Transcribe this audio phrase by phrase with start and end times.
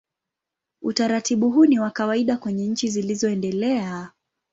[0.81, 4.09] Utaratibu huu ni wa kawaida kwenye nchi zilizoendelea.